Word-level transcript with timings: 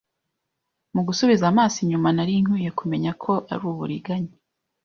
Mu 0.93 1.01
gusubiza 1.07 1.43
amaso 1.51 1.77
inyuma, 1.83 2.07
nari 2.15 2.33
nkwiye 2.43 2.69
kumenya 2.79 3.11
ko 3.23 3.33
ari 3.53 3.63
uburiganya. 3.71 4.33